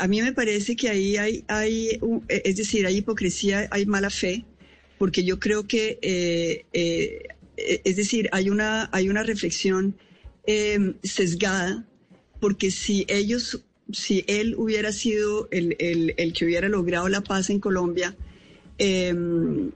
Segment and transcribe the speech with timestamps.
[0.00, 4.44] A mí me parece que ahí hay, hay es decir, hay hipocresía, hay mala fe,
[4.98, 7.28] porque yo creo que, eh, eh,
[7.84, 9.94] es decir, hay una, hay una reflexión
[10.46, 11.86] eh, sesgada,
[12.40, 15.76] porque si ellos si él hubiera sido el,
[16.34, 18.16] que hubiera logrado la paz en Colombia,
[18.78, 19.70] em,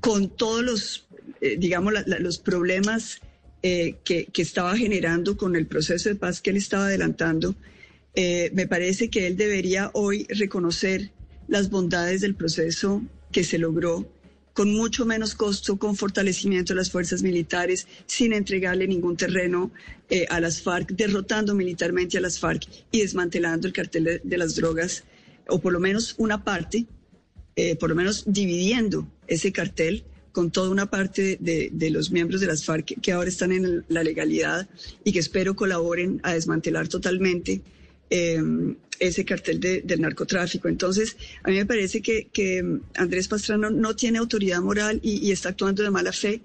[0.00, 1.06] con todos los,
[1.40, 3.20] eh, digamos, los problemas
[3.62, 7.54] eh, que, estaba generando con el proceso de paz que él estaba adelantando,
[8.14, 11.10] eh, me parece que él debería hoy reconocer
[11.48, 13.02] las bondades del proceso
[13.32, 14.08] que se logró
[14.52, 19.72] con mucho menos costo, con fortalecimiento de las fuerzas militares, sin entregarle ningún terreno
[20.08, 24.54] eh, a las FARC, derrotando militarmente a las FARC y desmantelando el cartel de, las
[24.54, 25.02] drogas,
[25.48, 26.86] o por lo menos una parte,
[27.56, 32.46] eh, por lo menos dividiendo ese cartel con toda una parte de, los miembros de
[32.46, 34.68] las FARC que ahora están en la legalidad
[35.04, 37.60] y que espero colaboren a desmantelar totalmente
[38.10, 40.68] Em, ese cartel del narcotráfico.
[40.68, 45.82] Entonces, a mí me parece que, Andrés Pastrano no tiene autoridad moral y, está actuando
[45.82, 46.40] de mala fe.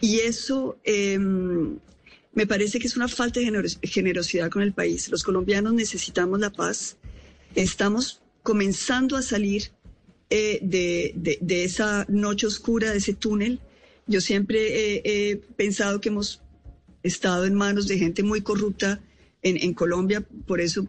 [0.00, 1.78] Y eso em,
[2.32, 5.08] me parece que es una falta de generosidad con el país.
[5.08, 6.96] Los colombianos necesitamos la paz.
[7.54, 9.72] Estamos comenzando a salir
[10.30, 13.58] eh, de, esa noche oscura, de ese túnel.
[14.06, 16.40] Yo siempre he pensado que hemos
[17.02, 19.00] estado en manos de gente muy corrupta
[19.42, 20.86] en, Colombia, por eso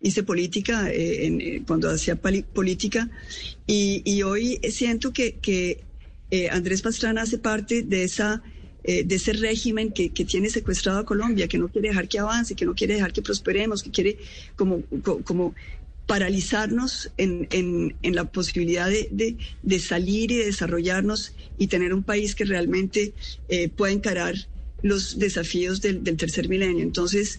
[0.00, 3.10] hice política eh, eh, cuando hacía política
[3.66, 5.84] y, hoy siento que,
[6.30, 8.42] eh, Andrés Pastrana hace parte de esa
[8.82, 12.64] de ese régimen que, tiene secuestrado a Colombia, que no quiere dejar que avance, que
[12.64, 14.16] no quiere dejar que prosperemos, que quiere
[14.56, 14.82] como,
[15.22, 15.54] como
[16.06, 22.34] paralizarnos en, en, la posibilidad de, de, salir y de desarrollarnos y tener un país
[22.34, 23.12] que realmente
[23.76, 24.34] pueda encarar
[24.82, 26.82] los desafíos del, del tercer milenio.
[26.82, 27.38] Entonces,